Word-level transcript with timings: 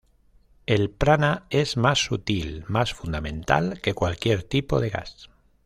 El 0.65 0.89
prana 0.89 1.45
es 1.51 1.77
más 1.77 1.99
sutil, 2.03 2.65
más 2.67 2.91
fundamental 2.91 3.79
que 3.81 3.93
cualquier 3.93 4.41
tipo 4.41 4.79
de 4.81 4.89
gas". 4.89 5.29